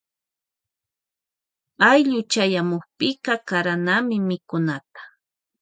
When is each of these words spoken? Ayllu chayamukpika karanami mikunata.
Ayllu 1.89 2.19
chayamukpika 2.31 3.33
karanami 3.47 4.15
mikunata. 4.27 5.01